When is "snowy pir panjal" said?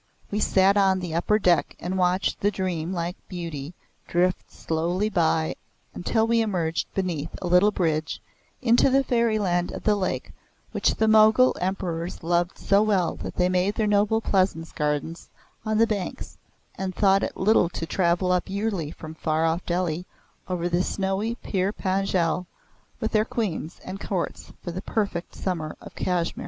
20.81-22.47